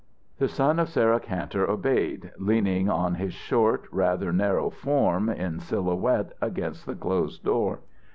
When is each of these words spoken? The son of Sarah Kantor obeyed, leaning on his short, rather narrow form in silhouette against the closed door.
The 0.39 0.47
son 0.47 0.79
of 0.79 0.89
Sarah 0.89 1.19
Kantor 1.19 1.69
obeyed, 1.69 2.31
leaning 2.39 2.89
on 2.89 3.13
his 3.13 3.33
short, 3.35 3.83
rather 3.91 4.33
narrow 4.33 4.71
form 4.71 5.29
in 5.29 5.59
silhouette 5.59 6.31
against 6.41 6.87
the 6.87 6.95
closed 6.95 7.43
door. 7.43 7.81